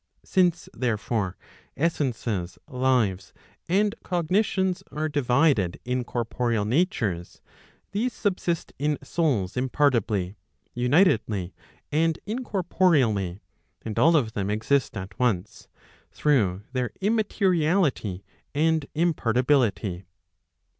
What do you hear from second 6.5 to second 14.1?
natures, these subsist in souls impar tibly, unitedly, and incorporeally, and